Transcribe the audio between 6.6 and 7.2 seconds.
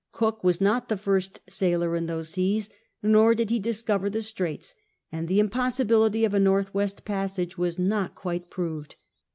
west